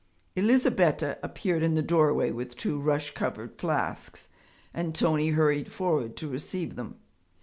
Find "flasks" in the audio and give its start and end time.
3.59-4.29